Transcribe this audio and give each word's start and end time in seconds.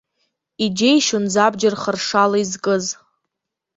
Иџьеишьон 0.63 1.25
забџьар 1.33 1.75
харшала 1.81 2.37
изкыз. 2.43 2.85